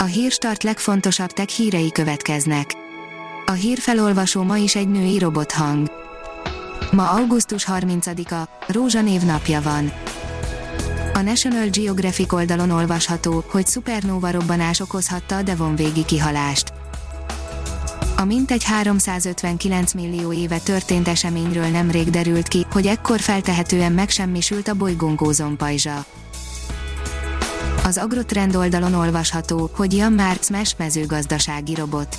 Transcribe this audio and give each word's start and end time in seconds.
A 0.00 0.04
hírstart 0.04 0.62
legfontosabb 0.62 1.32
tech 1.32 1.48
hírei 1.48 1.92
következnek. 1.92 2.76
A 3.46 3.52
hírfelolvasó 3.52 4.42
ma 4.42 4.56
is 4.56 4.76
egy 4.76 4.88
női 4.88 5.18
robothang. 5.18 5.90
Ma 6.90 7.10
augusztus 7.10 7.66
30-a, 7.68 8.48
Rózsa 8.66 9.00
név 9.00 9.22
napja 9.22 9.62
van. 9.62 9.92
A 11.12 11.20
National 11.20 11.68
Geographic 11.68 12.32
oldalon 12.32 12.70
olvasható, 12.70 13.44
hogy 13.48 13.66
szupernóva 13.66 14.30
robbanás 14.30 14.80
okozhatta 14.80 15.36
a 15.36 15.42
Devon 15.42 15.76
végi 15.76 16.04
kihalást. 16.04 16.72
A 18.16 18.24
mintegy 18.24 18.64
359 18.64 19.92
millió 19.92 20.32
éve 20.32 20.58
történt 20.58 21.08
eseményről 21.08 21.66
nemrég 21.66 22.10
derült 22.10 22.48
ki, 22.48 22.66
hogy 22.70 22.86
ekkor 22.86 23.20
feltehetően 23.20 23.92
megsemmisült 23.92 24.68
a 24.68 24.74
bolygónkózon 24.74 25.56
pajzsa. 25.56 26.04
Az 27.88 27.98
Agrotrend 27.98 28.56
oldalon 28.56 28.94
olvasható, 28.94 29.70
hogy 29.74 29.92
Yammar 29.96 30.36
Smash 30.40 30.74
mezőgazdasági 30.78 31.74
robot. 31.74 32.16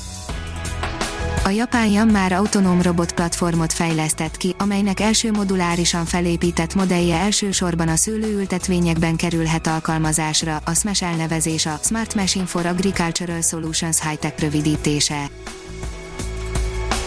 A 1.46 1.50
japán 1.50 1.92
Yammar 1.92 2.32
autonóm 2.32 2.82
robot 2.82 3.14
platformot 3.14 3.74
fejlesztett 3.74 4.38
ki, 4.38 4.56
amelynek 4.58 5.00
első 5.00 5.32
modulárisan 5.32 6.06
felépített 6.06 6.76
modellje 6.76 7.20
elsősorban 7.20 7.88
a 7.88 7.96
szőlőültetvényekben 7.96 9.16
kerülhet 9.16 9.68
alkalmazásra, 9.68 10.62
a 10.66 10.74
SMASH 10.74 11.04
elnevezés 11.04 11.66
a 11.66 11.80
Smart 11.84 12.16
Machine 12.16 12.46
for 12.46 12.66
Agricultural 12.66 13.42
Solutions 13.42 14.02
High-Tech 14.02 14.42
rövidítése. 14.42 15.30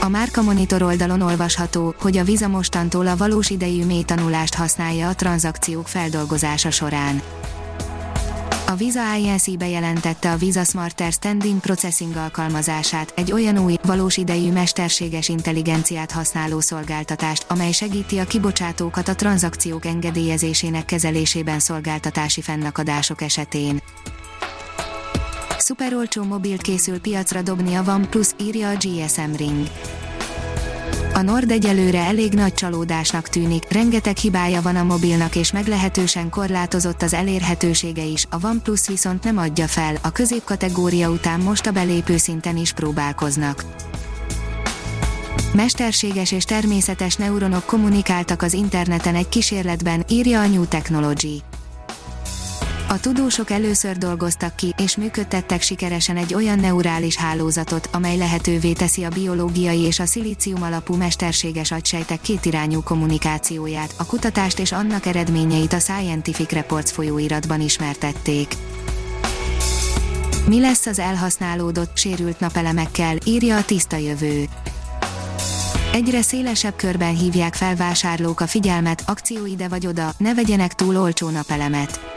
A 0.01 0.09
Márka 0.09 0.42
Monitor 0.42 0.83
oldalon 0.83 1.20
olvasható, 1.20 1.95
hogy 2.01 2.17
a 2.17 2.25
Visa 2.25 2.48
mostantól 2.48 3.06
a 3.06 3.17
valós 3.17 3.51
idejű 3.51 3.84
mélytanulást 3.84 4.55
használja 4.55 5.09
a 5.09 5.15
tranzakciók 5.15 5.89
feldolgozása 5.89 6.70
során. 6.70 7.23
A 8.73 8.77
Visa 8.77 9.15
INC 9.15 9.57
bejelentette 9.57 10.31
a 10.31 10.37
Visa 10.37 10.65
Smarter 10.65 11.12
Standing 11.12 11.61
Processing 11.61 12.17
alkalmazását, 12.17 13.12
egy 13.17 13.33
olyan 13.33 13.59
új, 13.59 13.77
valós 13.83 14.17
idejű 14.17 14.53
mesterséges 14.53 15.29
intelligenciát 15.29 16.11
használó 16.11 16.61
szolgáltatást, 16.61 17.45
amely 17.48 17.73
segíti 17.73 18.19
a 18.19 18.25
kibocsátókat 18.25 19.09
a 19.09 19.14
tranzakciók 19.14 19.84
engedélyezésének 19.84 20.84
kezelésében 20.84 21.59
szolgáltatási 21.59 22.41
fennakadások 22.41 23.23
esetén. 23.23 23.83
Szuperolcsó 25.59 26.23
mobilt 26.23 26.62
készül 26.62 27.01
piacra 27.01 27.42
dobni 27.42 27.75
a 27.75 27.83
OnePlus, 27.89 28.29
írja 28.41 28.69
a 28.69 28.75
GSM 28.75 29.33
Ring. 29.36 29.67
A 31.14 31.22
Nord 31.22 31.50
egyelőre 31.50 31.98
elég 31.98 32.32
nagy 32.32 32.55
csalódásnak 32.55 33.28
tűnik, 33.28 33.72
rengeteg 33.72 34.16
hibája 34.16 34.62
van 34.62 34.77
a 34.77 34.82
mobilnak 34.82 35.36
és 35.36 35.52
meglehetősen 35.52 36.30
korlátozott 36.30 37.02
az 37.02 37.12
elérhetősége 37.14 38.05
is, 38.05 38.27
a 38.30 38.46
OnePlus 38.46 38.88
viszont 38.88 39.24
nem 39.24 39.38
adja 39.38 39.66
fel, 39.66 39.94
a 40.02 40.10
középkategória 40.10 41.10
után 41.10 41.40
most 41.40 41.66
a 41.66 41.70
belépő 41.70 42.16
szinten 42.16 42.56
is 42.56 42.72
próbálkoznak. 42.72 43.64
Mesterséges 45.55 46.33
és 46.33 46.44
természetes 46.44 47.16
neuronok 47.16 47.64
kommunikáltak 47.66 48.42
az 48.42 48.52
interneten 48.52 49.14
egy 49.14 49.28
kísérletben, 49.28 50.05
írja 50.08 50.40
a 50.40 50.46
New 50.46 50.64
Technology. 50.64 51.42
A 52.93 53.01
tudósok 53.01 53.51
először 53.51 53.98
dolgoztak 53.98 54.57
ki, 54.57 54.75
és 54.77 54.97
működtettek 54.97 55.62
sikeresen 55.62 56.17
egy 56.17 56.35
olyan 56.35 56.59
neurális 56.59 57.17
hálózatot, 57.17 57.89
amely 57.93 58.17
lehetővé 58.17 58.73
teszi 58.73 59.05
a 59.05 59.09
biológiai 59.09 59.81
és 59.81 59.98
a 59.98 60.07
szilícium 60.07 60.62
alapú 60.62 60.95
mesterséges 60.95 61.70
agysejtek 61.70 62.20
kétirányú 62.20 62.83
kommunikációját. 62.83 63.95
A 63.97 64.07
kutatást 64.07 64.59
és 64.59 64.73
annak 64.73 65.07
eredményeit 65.07 65.73
a 65.73 65.79
Scientific 65.79 66.51
Reports 66.51 66.91
folyóiratban 66.91 67.61
ismertették. 67.61 68.57
Mi 70.48 70.61
lesz 70.61 70.87
az 70.87 70.98
elhasználódott, 70.98 71.97
sérült 71.97 72.41
napelemekkel, 72.41 73.17
írja 73.25 73.57
a 73.57 73.65
tiszta 73.65 73.97
jövő. 73.97 74.45
Egyre 75.93 76.23
szélesebb 76.23 76.77
körben 76.77 77.17
hívják 77.17 77.55
fel 77.55 77.77
vásárlók 77.77 78.41
a 78.41 78.47
figyelmet, 78.47 79.02
akció 79.07 79.47
ide 79.47 79.69
vagy 79.69 79.86
oda, 79.86 80.13
ne 80.19 80.35
vegyenek 80.35 80.75
túl 80.75 80.97
olcsó 80.97 81.29
napelemet 81.29 82.13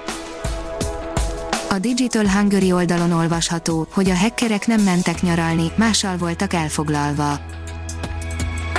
a 1.75 1.79
Digital 1.79 2.27
Hungary 2.29 2.71
oldalon 2.71 3.11
olvasható, 3.11 3.87
hogy 3.91 4.09
a 4.09 4.15
hackerek 4.15 4.67
nem 4.67 4.81
mentek 4.81 5.21
nyaralni, 5.21 5.71
mással 5.75 6.17
voltak 6.17 6.53
elfoglalva. 6.53 7.39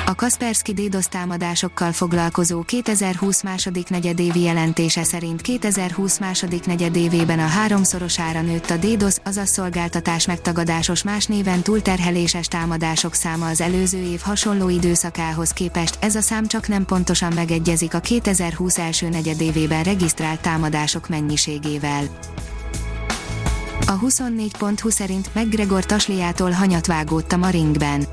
A 0.06 0.14
Kaspersky 0.14 0.72
DDoS 0.72 1.06
támadásokkal 1.08 1.92
foglalkozó 1.92 2.62
2020 2.62 3.42
második 3.42 3.88
negyedévi 3.88 4.40
jelentése 4.40 5.04
szerint 5.04 5.40
2020 5.40 6.18
második 6.18 6.66
negyedévében 6.66 7.38
a 7.38 7.46
háromszorosára 7.46 8.40
nőtt 8.40 8.70
a 8.70 8.76
DDoS, 8.76 9.14
azaz 9.24 9.48
szolgáltatás 9.48 10.26
megtagadásos 10.26 11.02
más 11.02 11.26
néven 11.26 11.62
túlterheléses 11.62 12.46
támadások 12.46 13.14
száma 13.14 13.46
az 13.46 13.60
előző 13.60 14.02
év 14.02 14.20
hasonló 14.20 14.68
időszakához 14.68 15.50
képest, 15.50 15.98
ez 16.00 16.14
a 16.14 16.20
szám 16.20 16.46
csak 16.46 16.68
nem 16.68 16.84
pontosan 16.84 17.32
megegyezik 17.32 17.94
a 17.94 18.00
2020 18.00 18.78
első 18.78 19.08
negyedévében 19.08 19.82
regisztrált 19.82 20.40
támadások 20.40 21.08
mennyiségével. 21.08 22.04
A 23.88 23.98
24.20 23.98 24.90
szerint 24.90 25.34
McGregor 25.34 25.84
tasliától 25.84 26.50
hanyat 26.50 26.86
vágódtam 26.86 27.42
a 27.42 27.50
ringben. 27.50 28.06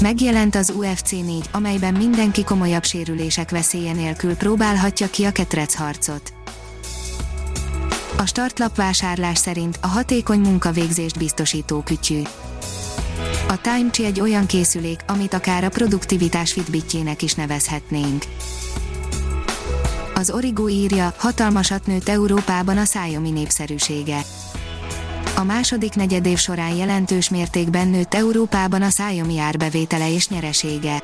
Megjelent 0.00 0.54
az 0.54 0.72
UFC 0.76 1.10
4, 1.10 1.44
amelyben 1.50 1.94
mindenki 1.94 2.44
komolyabb 2.44 2.84
sérülések 2.84 3.50
veszélye 3.50 3.92
nélkül 3.92 4.36
próbálhatja 4.36 5.10
ki 5.10 5.24
a 5.24 5.32
ketrec 5.32 5.74
harcot. 5.74 6.32
A 8.16 8.26
startlap 8.26 8.76
vásárlás 8.76 9.38
szerint 9.38 9.78
a 9.80 9.86
hatékony 9.86 10.40
munkavégzést 10.40 11.18
biztosító 11.18 11.80
kütyű. 11.80 12.22
A 13.48 13.60
Time 13.60 13.90
Chi 13.90 14.04
egy 14.04 14.20
olyan 14.20 14.46
készülék, 14.46 15.00
amit 15.06 15.34
akár 15.34 15.64
a 15.64 15.68
produktivitás 15.68 16.52
fitbitjének 16.52 17.22
is 17.22 17.34
nevezhetnénk. 17.34 18.24
Az 20.22 20.30
Origo 20.30 20.68
írja, 20.68 21.14
hatalmasat 21.16 21.86
nőtt 21.86 22.08
Európában 22.08 22.78
a 22.78 22.84
szájomi 22.84 23.30
népszerűsége. 23.30 24.20
A 25.36 25.42
második 25.42 25.94
negyedév 25.94 26.38
során 26.38 26.74
jelentős 26.74 27.28
mértékben 27.30 27.88
nőtt 27.88 28.14
Európában 28.14 28.82
a 28.82 28.88
szájomi 28.88 29.38
árbevétele 29.38 30.12
és 30.12 30.28
nyeresége. 30.28 31.02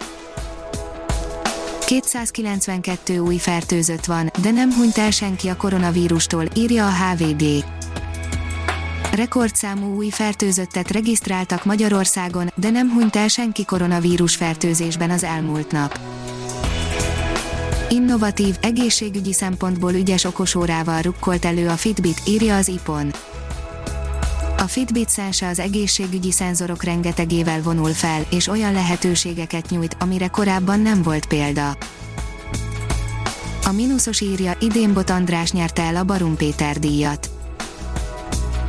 292 1.87 3.19
új 3.19 3.37
fertőzött 3.37 4.05
van, 4.05 4.31
de 4.43 4.51
nem 4.51 4.73
hunyt 4.73 4.99
el 4.99 5.11
senki 5.11 5.49
a 5.49 5.56
koronavírustól, 5.56 6.45
írja 6.55 6.87
a 6.87 6.93
HVG. 6.93 7.65
Rekordszámú 9.12 9.97
új 9.97 10.09
fertőzöttet 10.09 10.91
regisztráltak 10.91 11.65
Magyarországon, 11.65 12.53
de 12.55 12.71
nem 12.71 12.91
hunyt 12.93 13.17
el 13.17 13.29
senki 13.29 13.65
koronavírus 13.65 14.37
fertőzésben 14.37 15.11
az 15.11 15.25
elmúlt 15.25 15.71
nap. 15.71 16.07
Innovatív, 17.91 18.56
egészségügyi 18.60 19.32
szempontból 19.32 19.93
ügyes 19.93 20.25
okosórával 20.25 21.03
rukkolt 21.03 21.44
elő 21.44 21.69
a 21.69 21.76
Fitbit, 21.76 22.22
írja 22.26 22.56
az 22.56 22.69
IPON. 22.69 23.12
A 24.59 24.62
Fitbit 24.62 25.09
szense 25.09 25.49
az 25.49 25.59
egészségügyi 25.59 26.32
szenzorok 26.32 26.82
rengetegével 26.82 27.62
vonul 27.62 27.93
fel, 27.93 28.26
és 28.31 28.49
olyan 28.49 28.72
lehetőségeket 28.72 29.71
nyújt, 29.71 29.97
amire 30.00 30.26
korábban 30.26 30.81
nem 30.81 31.03
volt 31.03 31.26
példa. 31.26 31.76
A 33.65 33.72
mínuszos 33.72 34.20
írja, 34.20 34.53
idén 34.60 34.93
Bot 34.93 35.10
András 35.10 35.53
nyerte 35.53 35.82
el 35.82 35.97
a 35.97 36.05
Barum 36.05 36.37
Péter 36.37 36.78
díjat. 36.78 37.38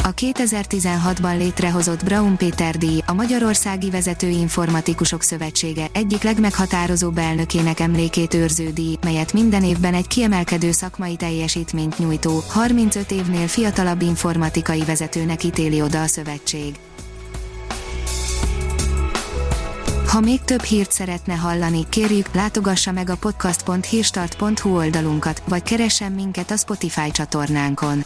A 0.10 0.14
2016-ban 0.14 1.38
létrehozott 1.38 2.04
Braun 2.04 2.38
Péter 2.38 2.78
díj, 2.78 3.02
a 3.06 3.14
Magyarországi 3.14 3.90
Vezető 3.90 4.28
Informatikusok 4.28 5.22
Szövetsége 5.22 5.88
egyik 5.94 6.24
legmeghatározóbb 6.24 7.18
elnökének 7.18 7.80
emlékét 7.80 8.34
őrző 8.34 8.70
díj, 8.70 8.98
melyet 9.02 9.34
minden 9.34 9.64
évben 9.64 9.94
egy 9.94 10.08
kiemelkedő 10.08 10.72
szakmai 10.72 11.16
teljesítményt 11.16 11.98
nyújtó, 11.98 12.44
35 12.48 13.12
évnél 13.12 13.48
fiatalabb 13.48 14.02
informatikai 14.02 14.84
vezetőnek 14.84 15.44
ítéli 15.44 15.82
oda 15.82 16.02
a 16.02 16.08
szövetség. 16.08 16.76
Ha 20.08 20.20
még 20.20 20.42
több 20.42 20.64
hírt 20.64 20.92
szeretne 20.92 21.34
hallani, 21.34 21.86
kérjük, 21.90 22.34
látogassa 22.34 22.92
meg 22.92 23.10
a 23.10 23.16
podcast.hírstart.hu 23.16 24.76
oldalunkat, 24.76 25.42
vagy 25.48 25.64
keressen 25.64 26.12
minket 26.12 26.52
a 26.52 26.58
Spotify 26.58 27.12
csatornánkon 27.12 28.06